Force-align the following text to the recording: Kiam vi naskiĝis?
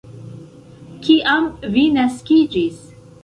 Kiam 1.07 1.51
vi 1.75 1.85
naskiĝis? 1.99 2.81